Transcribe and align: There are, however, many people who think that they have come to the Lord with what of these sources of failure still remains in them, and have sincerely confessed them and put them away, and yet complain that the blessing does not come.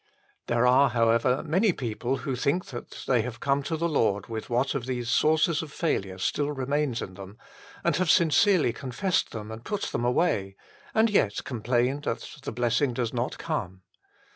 There 0.47 0.65
are, 0.65 0.89
however, 0.89 1.43
many 1.43 1.73
people 1.73 2.17
who 2.17 2.35
think 2.35 2.65
that 2.69 3.03
they 3.05 3.21
have 3.21 3.39
come 3.39 3.61
to 3.61 3.77
the 3.77 3.87
Lord 3.87 4.25
with 4.25 4.49
what 4.49 4.73
of 4.73 4.87
these 4.87 5.11
sources 5.11 5.61
of 5.61 5.71
failure 5.71 6.17
still 6.17 6.51
remains 6.51 7.03
in 7.03 7.13
them, 7.13 7.37
and 7.83 7.95
have 7.97 8.09
sincerely 8.09 8.73
confessed 8.73 9.29
them 9.29 9.51
and 9.51 9.63
put 9.63 9.83
them 9.83 10.03
away, 10.03 10.55
and 10.95 11.07
yet 11.11 11.43
complain 11.43 11.99
that 12.01 12.27
the 12.41 12.51
blessing 12.51 12.93
does 12.95 13.13
not 13.13 13.37
come. 13.37 13.83